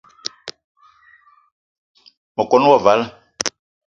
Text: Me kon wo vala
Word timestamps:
Me 2.35 2.43
kon 2.49 2.63
wo 2.69 2.75
vala 2.85 3.05